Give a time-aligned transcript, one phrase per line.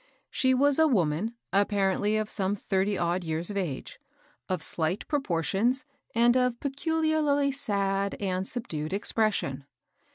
[0.31, 3.99] She was a woman, apparently of some thirly odd years of age,
[4.49, 5.85] of slight proportions,
[6.15, 9.63] and of pecu harly sad and subdued expression.